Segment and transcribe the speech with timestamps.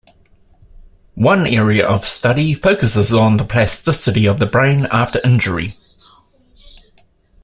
[1.13, 5.77] One area of study focuses on the plasticity of the brain after injury.